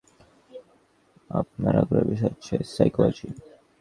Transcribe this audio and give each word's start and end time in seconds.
আপনার 1.31 1.73
আগ্রহের 1.81 2.07
বিষয় 2.07 2.31
হচ্ছে 2.33 2.55
সাইকোলজি। 2.73 3.27